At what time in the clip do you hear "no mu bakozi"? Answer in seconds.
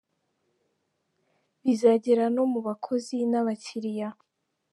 2.35-3.15